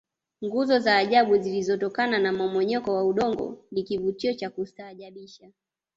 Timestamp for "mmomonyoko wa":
2.31-3.05